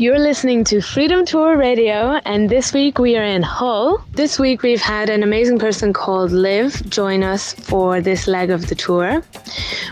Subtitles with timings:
[0.00, 3.98] You're listening to Freedom Tour Radio, and this week we are in Hull.
[4.12, 8.68] This week we've had an amazing person called Liv join us for this leg of
[8.68, 9.24] the tour.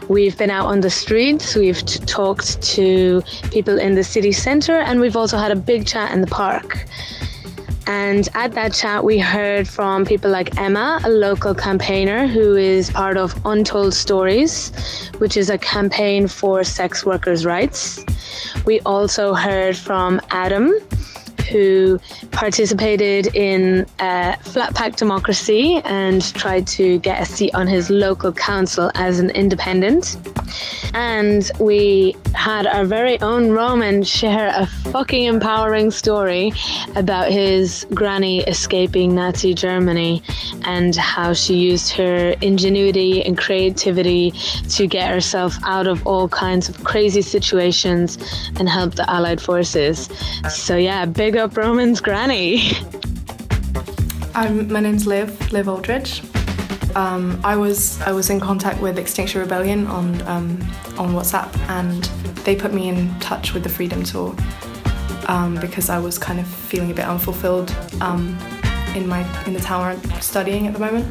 [0.07, 4.77] We've been out on the streets, we've t- talked to people in the city centre,
[4.77, 6.87] and we've also had a big chat in the park.
[7.87, 12.91] And at that chat, we heard from people like Emma, a local campaigner who is
[12.91, 14.73] part of Untold Stories,
[15.19, 18.05] which is a campaign for sex workers' rights.
[18.65, 20.73] We also heard from Adam,
[21.51, 22.01] who
[22.33, 28.33] participated in uh, Flat Pack Democracy and tried to get a seat on his local
[28.33, 30.17] council as an independent.
[30.95, 36.53] And we had our very own Roman share a fucking empowering story
[36.95, 40.23] about his granny escaping Nazi Germany
[40.65, 44.33] and how she used her ingenuity and creativity
[44.71, 48.19] to get herself out of all kinds of crazy situations
[48.59, 50.09] and help the Allied forces.
[50.51, 52.73] So, yeah, big up Roman's granny.
[54.35, 56.23] I'm, my name's Liv, Liv Aldridge.
[56.97, 60.49] Um, I was I was in contact with Extinction Rebellion on um,
[60.97, 62.05] on WhatsApp, and
[62.47, 64.35] they put me in touch with the Freedom Tour
[65.29, 68.39] um, because I was kind of feeling a bit unfulfilled um,
[68.95, 71.07] in my in the town I'm studying at the moment,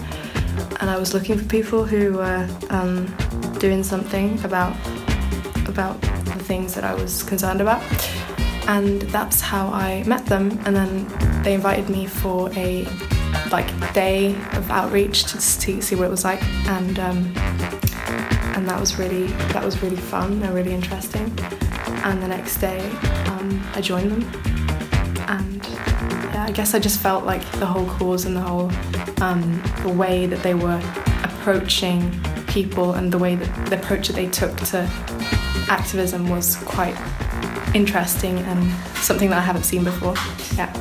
[0.80, 3.06] and I was looking for people who were um,
[3.60, 4.76] doing something about
[5.68, 7.84] about the things that I was concerned about,
[8.68, 10.60] and that's how I met them.
[10.66, 12.88] And then they invited me for a
[13.52, 17.34] like day of outreach to, to see what it was like, and um,
[18.56, 21.34] and that was really that was really fun and really interesting.
[22.04, 22.80] And the next day,
[23.28, 24.24] um, I joined them,
[25.28, 28.72] and yeah, I guess I just felt like the whole cause and the whole
[29.22, 30.82] um, the way that they were
[31.24, 32.12] approaching
[32.48, 34.90] people and the way that the approach that they took to
[35.70, 36.96] activism was quite
[37.76, 40.14] interesting and something that I haven't seen before.
[40.56, 40.72] Yeah,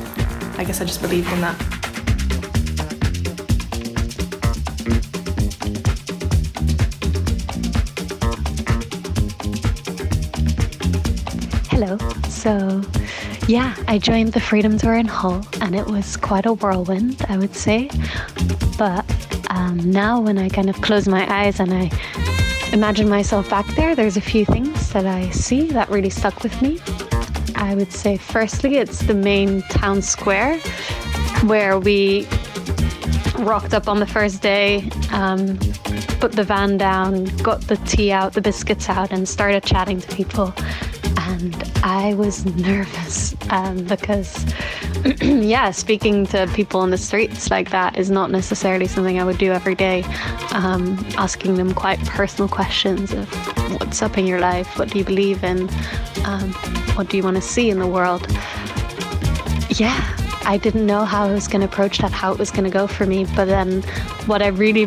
[0.57, 1.84] I guess I just believed in that.
[12.45, 12.83] So,
[13.47, 17.39] yeah, I joined the Freedom Tour in Hull, and it was quite a whirlwind, I
[17.39, 17.89] would say.
[18.77, 19.03] But
[19.49, 21.89] um, now, when I kind of close my eyes and I
[22.71, 26.61] imagine myself back there, there's a few things that I see that really stuck with
[26.61, 26.79] me.
[27.55, 30.59] I would say, firstly, it's the main town square
[31.45, 32.27] where we
[33.39, 35.57] rocked up on the first day, um,
[36.19, 40.15] put the van down, got the tea out, the biscuits out, and started chatting to
[40.15, 40.53] people
[41.27, 44.45] and I was nervous um, because,
[45.21, 49.39] yeah, speaking to people on the streets like that is not necessarily something I would
[49.39, 50.03] do every day.
[50.53, 53.27] Um, asking them quite personal questions of
[53.79, 55.67] what's up in your life, what do you believe in,
[56.25, 56.51] um,
[56.95, 58.27] what do you want to see in the world.
[59.69, 59.99] Yeah,
[60.45, 62.69] I didn't know how I was going to approach that, how it was going to
[62.69, 63.81] go for me, but then
[64.27, 64.85] what I really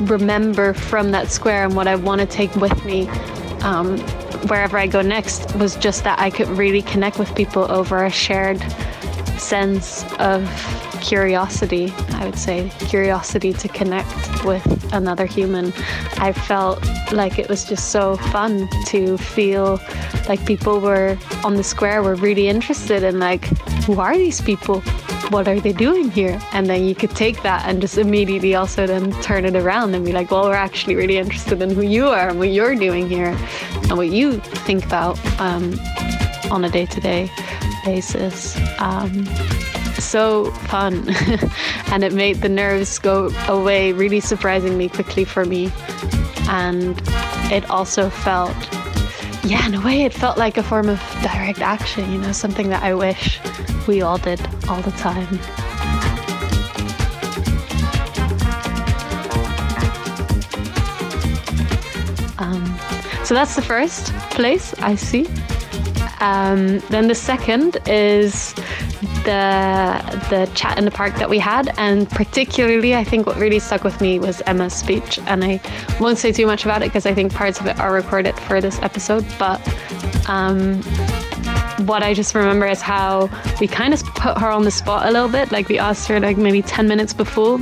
[0.00, 3.08] remember from that square and what I want to take with me
[3.60, 3.96] um,
[4.48, 8.10] wherever I go next was just that I could really connect with people over a
[8.10, 8.60] shared
[9.38, 10.48] sense of
[11.00, 11.92] curiosity.
[12.10, 15.72] I would say curiosity to connect with another human.
[16.18, 16.80] I felt
[17.12, 19.80] like it was just so fun to feel
[20.28, 23.44] like people were on the square were really interested in like
[23.84, 24.82] who are these people?
[25.30, 26.40] What are they doing here?
[26.52, 30.04] And then you could take that and just immediately also then turn it around and
[30.04, 33.08] be like, well, we're actually really interested in who you are and what you're doing
[33.08, 33.36] here
[33.88, 35.74] and what you think about um,
[36.50, 37.30] on a day to day
[37.84, 38.58] basis.
[38.78, 39.26] Um,
[39.98, 41.08] so fun.
[41.86, 45.70] and it made the nerves go away really surprisingly quickly for me.
[46.48, 47.00] And
[47.52, 48.56] it also felt
[49.44, 52.68] yeah, in a way, it felt like a form of direct action, you know, something
[52.68, 53.40] that I wish
[53.86, 55.38] we all did all the time.
[62.38, 62.64] Um,
[63.24, 65.26] so that's the first place I see.
[66.20, 68.54] Um, then the second is
[69.24, 73.58] the the chat in the park that we had, and particularly, I think what really
[73.58, 75.18] stuck with me was Emma's speech.
[75.26, 75.60] And I
[76.00, 78.58] won't say too much about it because I think parts of it are recorded for
[78.58, 79.26] this episode.
[79.38, 79.60] But
[80.30, 80.80] um,
[81.84, 83.28] what I just remember is how
[83.60, 85.52] we kind of put her on the spot a little bit.
[85.52, 87.60] Like we asked her like maybe ten minutes before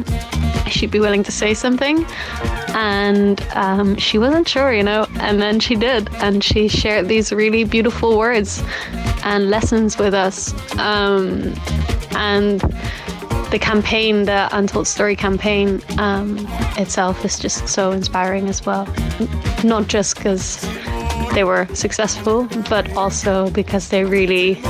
[0.69, 2.06] she'd be willing to say something,
[2.75, 5.06] and um, she wasn't sure, you know.
[5.20, 8.62] And then she did, and she shared these really beautiful words
[9.25, 10.52] and lessons with us.
[10.78, 11.55] Um,
[12.12, 12.61] and
[13.50, 16.38] the campaign, the Untold Story campaign um,
[16.76, 18.87] itself, is just so inspiring as well.
[19.64, 20.61] Not just because
[21.34, 24.61] they were successful, but also because they really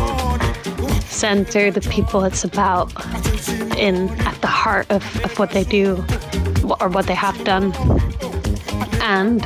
[1.02, 2.91] center the people it's about
[3.76, 6.02] in at the heart of, of what they do
[6.81, 7.72] or what they have done.
[9.02, 9.40] And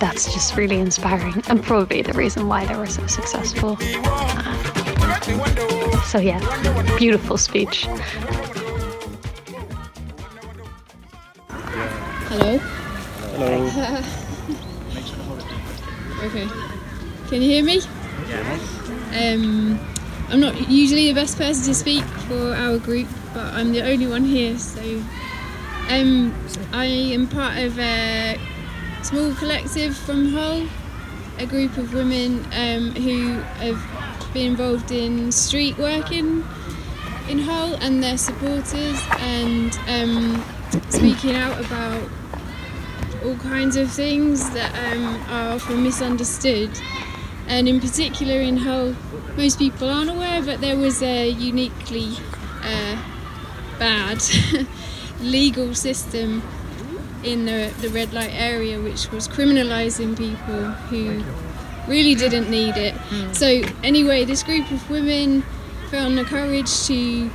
[0.00, 3.76] that's just really inspiring and probably the reason why they were so successful.
[3.80, 4.54] Uh,
[6.02, 6.38] so, yeah,
[6.98, 7.86] beautiful speech.
[12.28, 12.58] Hello.
[12.58, 13.66] Hello.
[16.26, 16.48] okay.
[17.28, 17.80] Can you hear me?
[19.16, 19.78] Um,
[20.28, 24.06] I'm not usually the best person to speak for our group, but I'm the only
[24.06, 24.80] one here, so
[25.88, 26.34] um,
[26.72, 28.38] I am part of a
[29.02, 30.68] small collective from Hull,
[31.38, 36.46] a group of women um, who have been involved in street working
[37.28, 40.44] in Hull and their supporters and um,
[40.90, 42.08] speaking out about
[43.24, 46.70] all kinds of things that um, are often misunderstood.
[47.46, 48.94] And in particular in Hull,
[49.36, 52.12] most people aren't aware, but there was a uniquely
[52.62, 53.02] uh,
[53.78, 54.22] bad
[55.20, 56.42] legal system
[57.24, 61.22] in the, the red light area which was criminalising people who
[61.88, 62.94] really didn't need it.
[63.34, 65.42] So, anyway, this group of women
[65.90, 67.30] found the courage to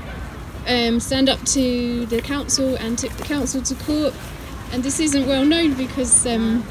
[0.68, 4.13] um, stand up to the council and took the council to court.
[4.71, 6.65] And this isn't well known because um,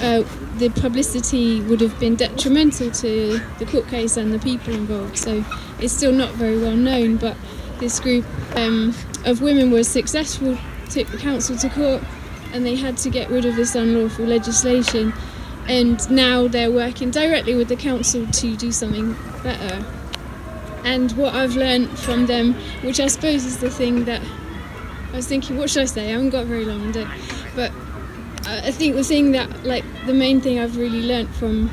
[0.00, 0.22] uh,
[0.58, 5.18] the publicity would have been detrimental to the court case and the people involved.
[5.18, 5.44] So
[5.80, 7.16] it's still not very well known.
[7.16, 7.36] But
[7.78, 8.24] this group
[8.56, 8.94] um,
[9.24, 10.56] of women was successful,
[10.90, 12.02] took the council to court,
[12.52, 15.12] and they had to get rid of this unlawful legislation.
[15.66, 19.84] And now they're working directly with the council to do something better.
[20.84, 24.22] And what I've learned from them, which I suppose is the thing that
[25.12, 26.08] I was thinking, what should I say?
[26.08, 27.06] I haven't got very long, do
[27.54, 27.72] but
[28.46, 31.70] I think the thing that, like, the main thing I've really learnt from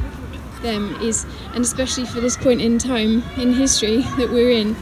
[0.62, 4.76] them is, and especially for this point in time in history that we're in,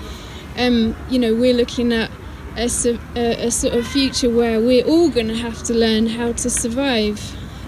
[0.57, 2.09] um, you know, we're looking at
[2.55, 2.69] a,
[3.15, 6.49] a, a, sort of future where we're all going to have to learn how to
[6.49, 7.19] survive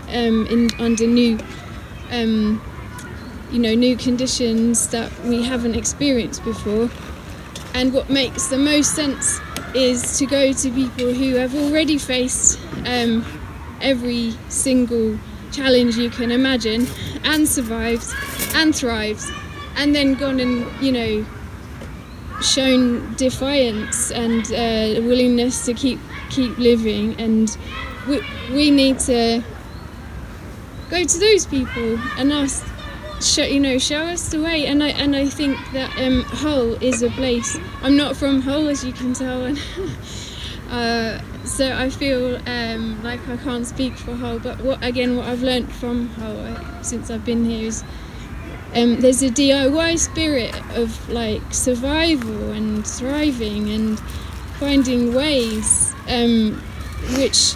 [0.10, 1.40] um, in under new,
[2.12, 2.62] um,
[3.52, 6.90] you know, new conditions that we haven't experienced before.
[7.74, 9.40] And what makes the most sense
[9.74, 13.26] is to go to people who have already faced um,
[13.82, 15.20] every single
[15.52, 16.88] challenge you can imagine
[17.24, 18.06] and survived
[18.56, 19.24] and thrived
[19.78, 21.26] and then gone and you know
[22.46, 26.00] shown defiance and uh, willingness to keep
[26.30, 27.20] keep living.
[27.20, 27.56] And
[28.08, 28.22] we,
[28.52, 29.44] we need to
[30.90, 32.66] go to those people and ask
[33.22, 34.66] show, you know show us the way.
[34.68, 38.68] And I and I think that um, Hull is a place I'm not from Hull
[38.68, 39.46] as you can tell.
[39.46, 39.60] And
[40.70, 45.28] uh, so I feel um, like I can't speak for Hull but what again what
[45.28, 47.84] I've learnt from Hull uh, since I've been here is
[48.76, 54.00] um, there's a DIY spirit of like survival and thriving and
[54.60, 56.62] finding ways, um,
[57.18, 57.56] which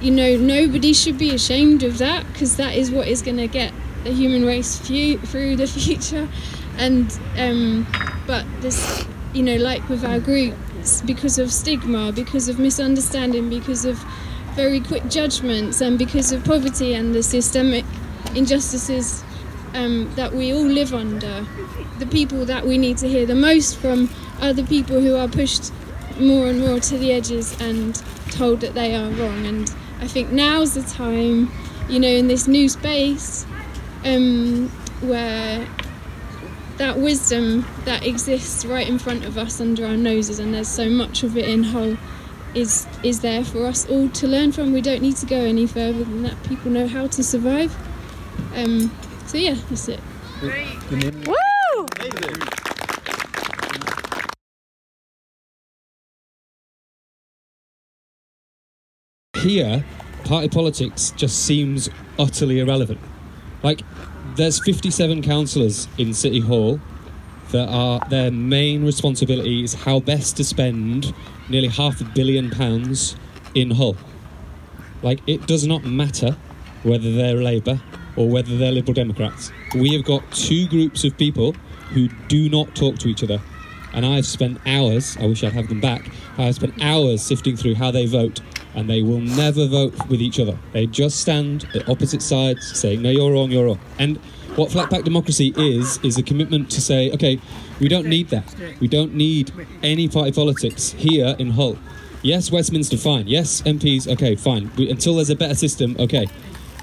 [0.00, 3.48] you know nobody should be ashamed of that because that is what is going to
[3.48, 3.72] get
[4.04, 6.28] the human race few, through the future.
[6.76, 7.86] And um,
[8.28, 13.84] but this, you know, like with our groups, because of stigma, because of misunderstanding, because
[13.84, 13.98] of
[14.54, 17.84] very quick judgments, and because of poverty and the systemic
[18.36, 19.24] injustices
[19.74, 21.46] um, that we all live under.
[21.98, 24.10] The people that we need to hear the most from
[24.40, 25.72] are the people who are pushed
[26.18, 27.96] more and more to the edges and
[28.30, 29.46] told that they are wrong.
[29.46, 31.50] And I think now's the time,
[31.88, 33.46] you know, in this new space
[34.04, 34.68] um,
[35.00, 35.66] where
[36.78, 40.88] that wisdom that exists right in front of us under our noses, and there's so
[40.88, 41.96] much of it in Hull,
[42.54, 44.72] is is there for us all to learn from.
[44.72, 46.42] We don't need to go any further than that.
[46.44, 47.76] People know how to survive.
[48.54, 48.92] Um,
[49.28, 50.00] so yeah, that's it.
[50.42, 51.86] Woo!
[59.36, 59.84] Here,
[60.24, 63.00] party politics just seems utterly irrelevant.
[63.62, 63.82] Like,
[64.36, 66.80] there's 57 councillors in City Hall
[67.50, 71.12] that are their main responsibility is how best to spend
[71.50, 73.14] nearly half a billion pounds
[73.54, 73.96] in Hull.
[75.02, 76.34] Like, it does not matter
[76.82, 77.78] whether they're Labour
[78.18, 79.52] or whether they're Liberal Democrats.
[79.74, 81.52] We have got two groups of people
[81.90, 83.40] who do not talk to each other.
[83.92, 87.76] And I've spent hours, I wish I'd have them back, I've spent hours sifting through
[87.76, 88.40] how they vote,
[88.74, 90.58] and they will never vote with each other.
[90.72, 93.78] They just stand at opposite sides saying, no, you're wrong, you're wrong.
[93.98, 94.18] And
[94.56, 97.40] what Flat Pack Democracy is, is a commitment to say, okay,
[97.80, 98.52] we don't need that.
[98.80, 101.78] We don't need any party politics here in Hull.
[102.22, 103.28] Yes, Westminster, fine.
[103.28, 104.72] Yes, MPs, okay, fine.
[104.76, 106.26] We, until there's a better system, okay.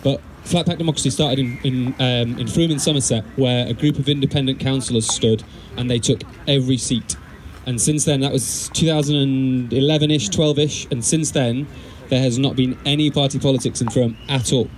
[0.01, 3.97] But Flat Pack Democracy started in in, um, in Frome in Somerset, where a group
[3.97, 5.43] of independent councillors stood
[5.75, 7.17] and they took every seat.
[7.65, 11.67] And since then, that was 2011-ish, 12-ish, and since then,
[12.09, 14.69] there has not been any party politics in Frome at all.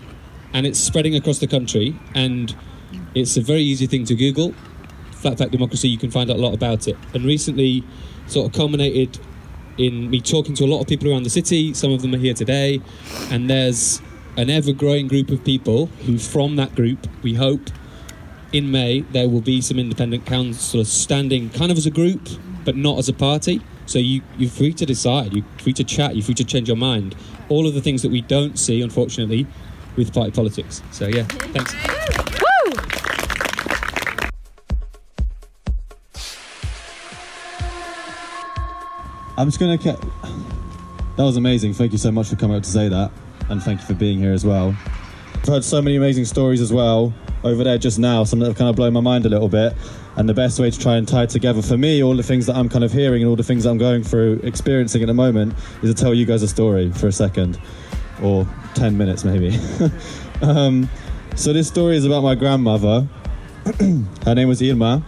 [0.53, 2.55] And it's spreading across the country, and
[3.13, 4.53] it's a very easy thing to Google.
[5.11, 6.95] Flat Pack Democracy, you can find out a lot about it.
[7.13, 7.83] And recently,
[8.27, 9.19] sort of culminated
[9.77, 11.73] in me talking to a lot of people around the city.
[11.73, 12.81] Some of them are here today,
[13.29, 14.01] and there's
[14.37, 17.71] an ever-growing group of people who, from that group, we hope
[18.53, 22.29] in May there will be some independent councillors standing kind of as a group,
[22.63, 23.61] but not as a party.
[23.87, 26.77] So you, you're free to decide, you're free to chat, you're free to change your
[26.77, 27.15] mind.
[27.49, 29.47] All of the things that we don't see, unfortunately,
[29.95, 30.83] with party politics.
[30.91, 31.73] So yeah, thanks.
[39.37, 39.77] I'm just gonna.
[39.77, 39.97] Ca-
[41.15, 41.73] that was amazing.
[41.73, 43.11] Thank you so much for coming up to say that,
[43.49, 44.75] and thank you for being here as well.
[45.35, 47.13] I've heard so many amazing stories as well
[47.43, 48.23] over there just now.
[48.23, 49.73] Some that have kind of blown my mind a little bit.
[50.15, 52.55] And the best way to try and tie together for me all the things that
[52.55, 55.13] I'm kind of hearing and all the things that I'm going through, experiencing at the
[55.13, 57.59] moment, is to tell you guys a story for a second,
[58.23, 59.59] or ten minutes maybe.
[60.41, 60.89] um,
[61.35, 63.07] so this story is about my grandmother.
[64.25, 65.03] her name was Irma,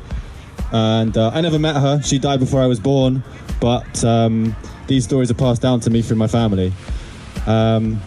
[0.71, 2.03] and uh, I never met her.
[2.03, 3.23] She died before I was born
[3.59, 4.55] but um,
[4.87, 6.71] these stories are passed down to me through my family.
[7.45, 7.99] Um,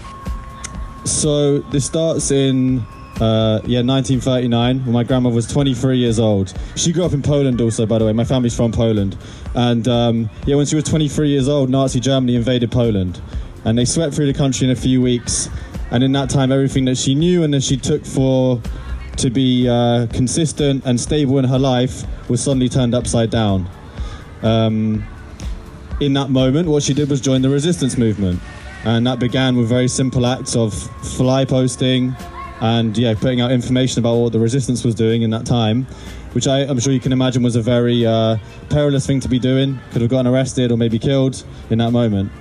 [1.05, 2.79] so this starts in
[3.21, 6.53] uh, yeah 1939 when my grandmother was 23 years old.
[6.77, 8.13] She grew up in Poland also, by the way.
[8.13, 9.17] My family's from Poland,
[9.55, 13.21] and um, yeah, when she was 23 years old, Nazi Germany invaded Poland,
[13.65, 15.49] and they swept through the country in a few weeks.
[15.91, 18.63] And in that time, everything that she knew and that she took for
[19.19, 23.69] to be uh, consistent and stable in her life was suddenly turned upside down.
[24.43, 25.05] Um,
[26.01, 28.41] in that moment, what she did was join the resistance movement.
[28.85, 32.17] And that began with very simple acts of fly posting
[32.61, 35.85] and yeah, putting out information about what the resistance was doing in that time,
[36.33, 38.39] which I, am sure you can imagine was a very uh,
[38.71, 39.79] perilous thing to be doing.
[39.93, 42.33] Could have gotten arrested or maybe killed in that moment.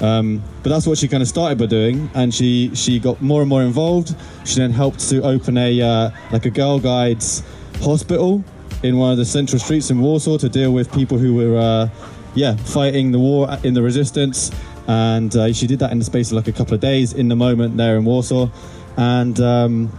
[0.00, 3.40] Um, but that's what she kind of started by doing, and she she got more
[3.40, 4.14] and more involved.
[4.44, 7.42] She then helped to open a uh, like a girl guides
[7.80, 8.44] hospital
[8.84, 11.88] in one of the central streets in Warsaw to deal with people who were uh,
[12.34, 14.52] yeah, fighting the war in the resistance.
[14.88, 17.28] And uh, she did that in the space of like a couple of days in
[17.28, 18.48] the moment there in Warsaw.
[18.96, 19.92] And um,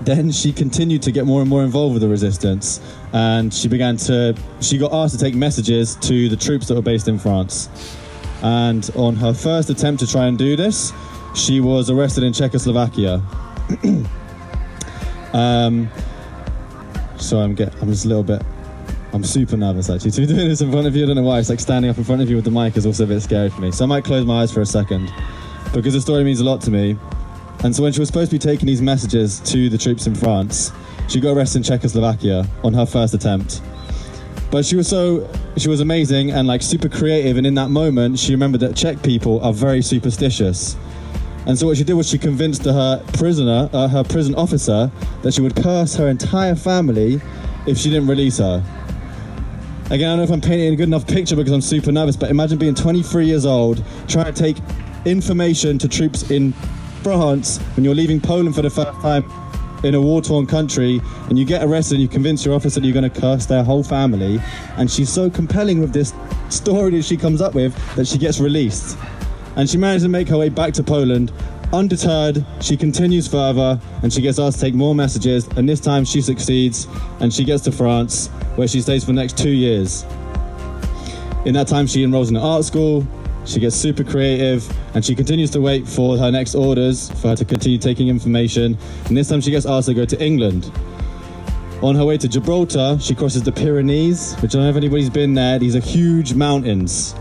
[0.00, 2.80] then she continued to get more and more involved with the resistance.
[3.12, 6.82] And she began to, she got asked to take messages to the troops that were
[6.82, 7.68] based in France.
[8.42, 10.92] And on her first attempt to try and do this,
[11.34, 13.22] she was arrested in Czechoslovakia.
[15.34, 15.90] um,
[17.18, 18.42] so I'm get, I'm just a little bit
[19.12, 20.10] I'm super nervous actually.
[20.12, 21.38] To be doing this in front of you, I don't know why.
[21.38, 23.20] It's like standing up in front of you with the mic is also a bit
[23.22, 23.72] scary for me.
[23.72, 25.12] So I might close my eyes for a second
[25.72, 26.96] because the story means a lot to me.
[27.64, 30.14] And so when she was supposed to be taking these messages to the troops in
[30.14, 30.72] France,
[31.08, 33.62] she got arrested in Czechoslovakia on her first attempt.
[34.50, 38.18] But she was so she was amazing and like super creative and in that moment
[38.18, 40.76] she remembered that Czech people are very superstitious.
[41.46, 44.90] And so what she did was she convinced her prisoner, uh, her prison officer,
[45.22, 47.22] that she would curse her entire family
[47.66, 48.62] if she didn't release her.
[49.90, 52.14] Again, I don't know if I'm painting a good enough picture because I'm super nervous,
[52.14, 54.58] but imagine being 23 years old, trying to take
[55.06, 56.52] information to troops in
[57.02, 59.24] France when you're leaving Poland for the first time
[59.84, 62.92] in a war-torn country and you get arrested and you convince your officer that you're
[62.92, 64.38] going to curse their whole family.
[64.76, 66.12] And she's so compelling with this
[66.50, 68.98] story that she comes up with that she gets released.
[69.56, 71.32] And she manages to make her way back to Poland
[71.72, 76.04] undeterred she continues further and she gets asked to take more messages and this time
[76.04, 76.86] she succeeds
[77.20, 80.04] and she gets to France where she stays for the next two years.
[81.44, 83.06] In that time, she enrolls in an art school,
[83.46, 87.36] she gets super creative, and she continues to wait for her next orders for her
[87.36, 88.76] to continue taking information.
[89.06, 90.70] And this time, she gets asked to go to England.
[91.80, 95.08] On her way to Gibraltar, she crosses the Pyrenees, which I don't know if anybody's
[95.08, 95.58] been there.
[95.58, 97.14] These are huge mountains.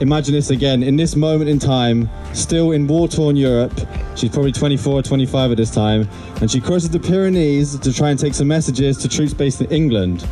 [0.00, 3.72] Imagine this again, in this moment in time, still in war torn Europe,
[4.16, 6.08] she's probably 24 or 25 at this time,
[6.40, 9.70] and she crosses the Pyrenees to try and take some messages to troops based in
[9.70, 10.26] England.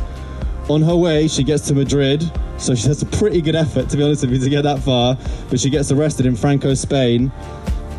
[0.69, 3.97] On her way, she gets to Madrid, so she has a pretty good effort, to
[3.97, 5.17] be honest with you, to get that far,
[5.49, 7.31] but she gets arrested in Franco, Spain,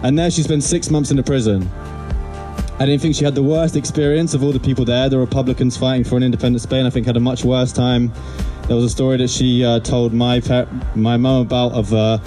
[0.03, 1.71] and there she spends six months in a prison.
[2.79, 5.09] I didn't think she had the worst experience of all the people there.
[5.09, 8.13] The Republicans fighting for an independent Spain, I think, had a much worse time
[8.73, 10.41] there was a story that she uh, told my
[10.95, 12.19] my mum about of uh,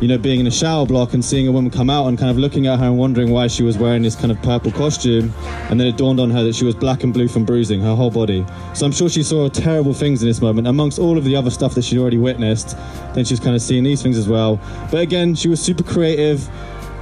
[0.00, 2.28] you know being in a shower block and seeing a woman come out and kind
[2.28, 5.32] of looking at her and wondering why she was wearing this kind of purple costume.
[5.70, 7.94] And then it dawned on her that she was black and blue from bruising her
[7.94, 8.44] whole body.
[8.74, 11.50] So i'm sure she saw terrible things in this moment amongst all of the other
[11.50, 12.76] stuff that she'd already witnessed.
[13.14, 14.58] Then she's kind of seeing these things as well.
[14.90, 16.50] But again she was super creative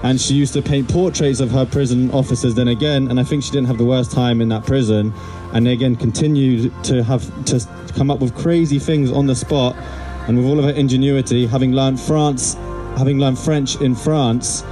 [0.04, 3.42] and she used to paint portraits of her prison officers then again and i think
[3.42, 5.12] she didn't have the worst time in that prison
[5.52, 7.58] and they again continued to have to
[7.94, 9.74] come up with crazy things on the spot
[10.28, 12.54] and with all of her ingenuity having learned france
[12.96, 14.62] having learned french in france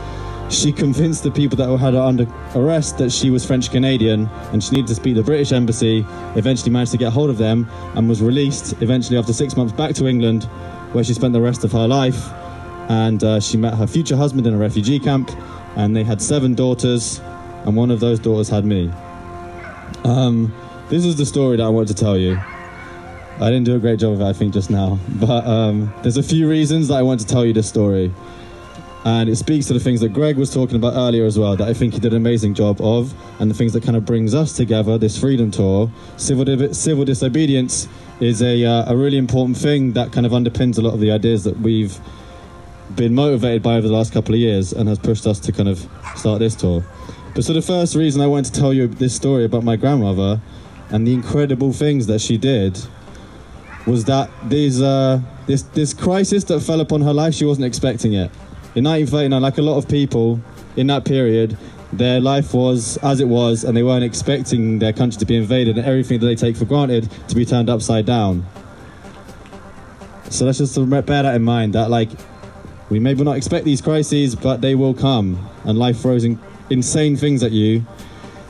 [0.51, 4.63] she convinced the people that had her under arrest that she was French Canadian and
[4.63, 6.05] she needed to speak to the British embassy.
[6.37, 9.95] Eventually managed to get hold of them and was released eventually after six months back
[9.95, 10.45] to England,
[10.93, 12.29] where she spent the rest of her life.
[12.93, 15.31] And uh, she met her future husband in a refugee camp,
[15.77, 17.21] and they had seven daughters,
[17.65, 18.91] and one of those daughters had me.
[20.05, 20.53] Um,
[20.91, 22.39] this is the story that I want to tell you.
[23.41, 26.19] I didn't do a great job of it, I think, just now, but um, there's
[26.19, 28.13] a few reasons that I want to tell you this story
[29.05, 31.67] and it speaks to the things that Greg was talking about earlier as well that
[31.67, 34.33] I think he did an amazing job of and the things that kind of brings
[34.35, 37.89] us together this freedom tour civil di- civil disobedience
[38.21, 41.11] is a, uh, a really important thing that kind of underpins a lot of the
[41.11, 41.99] ideas that we've
[42.97, 45.69] been motivated by over the last couple of years and has pushed us to kind
[45.69, 46.85] of start this tour
[47.35, 50.41] but so the first reason I wanted to tell you this story about my grandmother
[50.91, 52.79] and the incredible things that she did
[53.87, 58.13] was that these uh, this this crisis that fell upon her life she wasn't expecting
[58.13, 58.31] it
[58.75, 60.41] in 1939, like a lot of people
[60.77, 61.59] in that period,
[61.93, 65.77] their life was as it was, and they weren't expecting their country to be invaded
[65.77, 68.47] and everything that they take for granted to be turned upside down.
[70.31, 72.09] So let's just bear that in mind that, like,
[72.93, 77.17] we may not expect these crises, but they will come, and life throws in insane
[77.17, 77.83] things at you.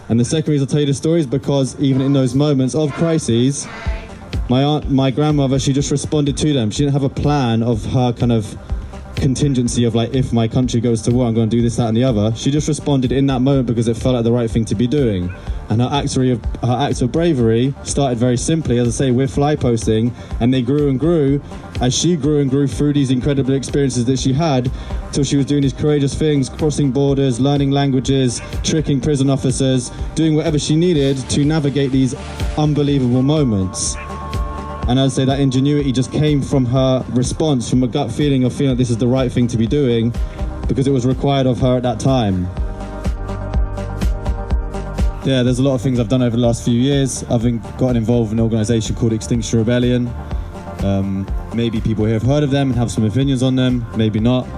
[0.08, 2.75] And the second reason I'll tell you the story is because even in those moments
[2.75, 3.68] of crises,
[4.49, 6.72] my aunt, my grandmother, she just responded to them.
[6.72, 8.58] She didn't have a plan of her kind of
[9.16, 11.88] contingency of like if my country goes to war i'm going to do this that
[11.88, 12.35] and the other.
[12.37, 14.87] She just responded in that moment because it felt like the right thing to be
[14.87, 15.33] doing.
[15.69, 18.78] And her acts of her acts of bravery started very simply.
[18.78, 21.40] As i say we're fly posting and they grew and grew
[21.81, 24.71] as she grew and grew through these incredible experiences that she had
[25.12, 30.35] till she was doing these courageous things crossing borders learning languages tricking prison officers doing
[30.37, 32.14] whatever she needed to navigate these
[32.57, 33.97] unbelievable moments
[34.89, 38.53] and I'd say that ingenuity just came from her response, from a gut feeling of
[38.53, 40.12] feeling that this is the right thing to be doing
[40.66, 42.45] because it was required of her at that time.
[45.25, 47.23] Yeah, there's a lot of things I've done over the last few years.
[47.25, 47.42] I've
[47.79, 50.12] gotten involved in an organisation called Extinction Rebellion.
[50.81, 54.18] Um, maybe people here have heard of them and have some opinions on them, maybe
[54.18, 54.49] not.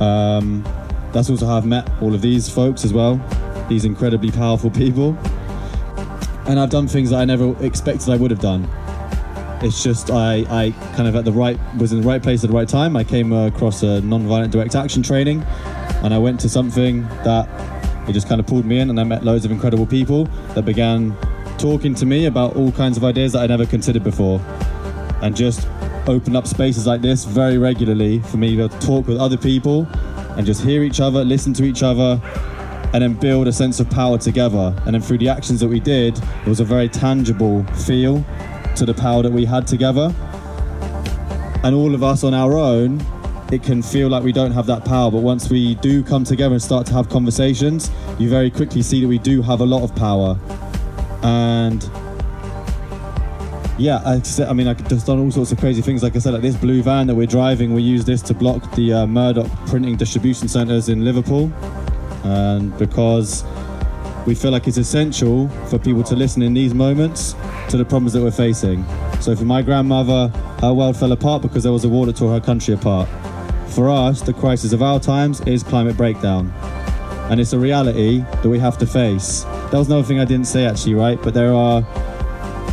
[0.00, 0.64] Um,
[1.12, 3.20] that's also how I've met all of these folks as well,
[3.68, 5.18] these incredibly powerful people.
[6.46, 8.66] And I've done things that I never expected I would have done.
[9.62, 12.48] It's just I, I kind of at the right was in the right place at
[12.48, 12.96] the right time.
[12.96, 15.42] I came across a non-violent direct action training,
[16.02, 17.46] and I went to something that
[18.08, 20.64] it just kind of pulled me in, and I met loads of incredible people that
[20.64, 21.14] began
[21.58, 24.40] talking to me about all kinds of ideas that I never considered before,
[25.20, 25.68] and just
[26.06, 29.86] opened up spaces like this very regularly for me to talk with other people
[30.36, 32.18] and just hear each other, listen to each other,
[32.94, 34.74] and then build a sense of power together.
[34.86, 38.24] And then through the actions that we did, it was a very tangible feel
[38.76, 40.14] to the power that we had together.
[41.62, 43.04] And all of us on our own,
[43.52, 45.10] it can feel like we don't have that power.
[45.10, 49.00] But once we do come together and start to have conversations, you very quickly see
[49.00, 50.38] that we do have a lot of power.
[51.22, 51.82] And
[53.78, 56.02] yeah, I, I mean, I've just done all sorts of crazy things.
[56.02, 58.74] Like I said, like this blue van that we're driving, we use this to block
[58.74, 61.52] the uh, Murdoch printing distribution centres in Liverpool.
[62.24, 63.42] And because
[64.26, 67.34] we feel like it's essential for people to listen in these moments
[67.68, 68.84] to the problems that we're facing.
[69.20, 70.28] So for my grandmother,
[70.60, 73.08] her world fell apart because there was a war that tore her country apart.
[73.68, 76.52] For us, the crisis of our times is climate breakdown.
[77.30, 79.44] And it's a reality that we have to face.
[79.44, 81.20] That was another thing I didn't say actually, right?
[81.22, 81.84] But there are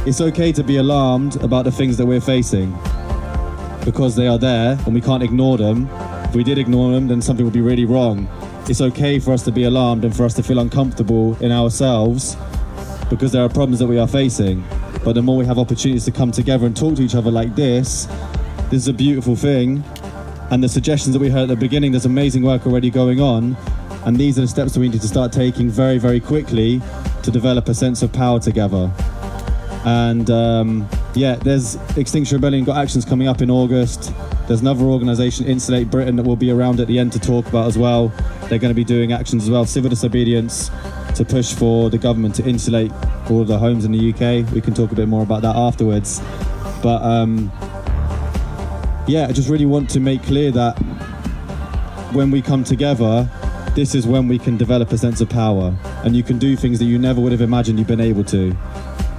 [0.07, 2.71] it's okay to be alarmed about the things that we're facing
[3.83, 5.87] because they are there and we can't ignore them.
[6.23, 8.27] If we did ignore them, then something would be really wrong.
[8.69, 12.35] It's okay for us to be alarmed and for us to feel uncomfortable in ourselves
[13.09, 14.61] because there are problems that we are facing.
[15.05, 17.55] But the more we have opportunities to come together and talk to each other like
[17.55, 18.07] this,
[18.69, 19.85] this is a beautiful thing.
[20.51, 23.55] And the suggestions that we heard at the beginning, there's amazing work already going on.
[24.05, 26.81] And these are the steps that we need to start taking very, very quickly
[27.23, 28.91] to develop a sense of power together.
[29.85, 34.11] And um, yeah, there's Extinction Rebellion got actions coming up in August.
[34.47, 37.67] There's another organisation, Insulate Britain, that will be around at the end to talk about
[37.67, 38.11] as well.
[38.49, 40.71] They're going to be doing actions as well, civil disobedience,
[41.15, 42.91] to push for the government to insulate
[43.29, 44.49] all of the homes in the UK.
[44.53, 46.21] We can talk a bit more about that afterwards.
[46.81, 47.51] But um,
[49.07, 50.77] yeah, I just really want to make clear that
[52.13, 53.29] when we come together,
[53.75, 56.79] this is when we can develop a sense of power and you can do things
[56.79, 58.55] that you never would have imagined you've been able to.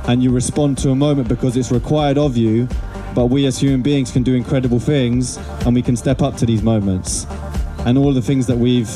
[0.08, 2.66] And you respond to a moment because it's required of you,
[3.14, 5.36] but we as human beings can do incredible things
[5.66, 7.26] and we can step up to these moments.
[7.86, 8.90] And all the things that we've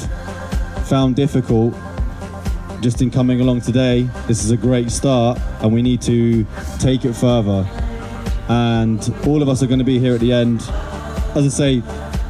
[0.87, 1.75] found difficult
[2.81, 6.45] just in coming along today, this is a great start and we need to
[6.79, 7.66] take it further.
[8.49, 10.61] And all of us are going to be here at the end.
[11.35, 11.83] As I say,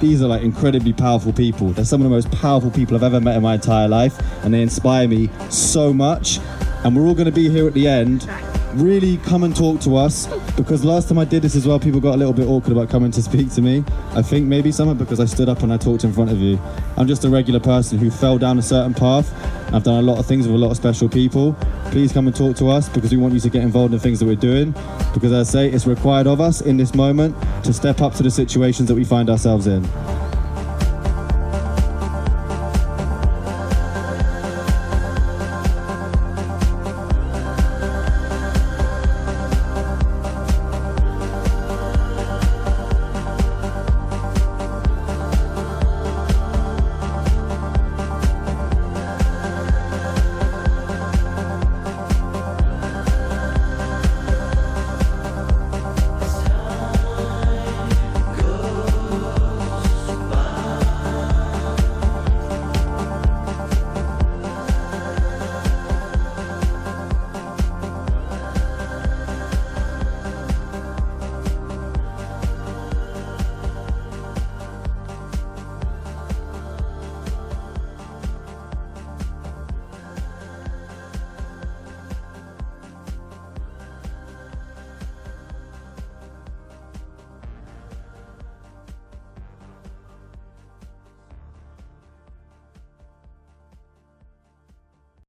[0.02, 1.68] these are like incredibly powerful people.
[1.68, 4.52] They're some of the most powerful people I've ever met in my entire life, and
[4.52, 6.38] they inspire me so much.
[6.84, 8.28] And we're all going to be here at the end.
[8.74, 12.00] Really come and talk to us because last time I did this as well, people
[12.00, 13.84] got a little bit awkward about coming to speak to me.
[14.14, 16.58] I think maybe somewhat because I stood up and I talked in front of you.
[16.96, 19.32] I'm just a regular person who fell down a certain path.
[19.74, 21.56] I've done a lot of things with a lot of special people.
[21.86, 24.20] Please come and talk to us because we want you to get involved in things
[24.20, 24.72] that we're doing.
[25.14, 27.34] Because as I say, it's required of us in this moment
[27.64, 29.82] to step up to the situations that we find ourselves in.